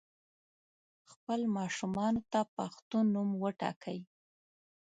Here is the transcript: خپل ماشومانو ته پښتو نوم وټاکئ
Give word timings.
خپل 1.11 1.39
ماشومانو 1.57 2.21
ته 2.31 2.39
پښتو 2.55 2.97
نوم 3.13 3.29
وټاکئ 3.41 3.99